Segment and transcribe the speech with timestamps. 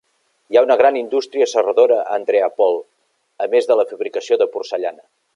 [0.53, 2.79] Hi ha una gran indústria serradora a Andreapol,
[3.47, 5.07] a més de la fabricació de porcellana.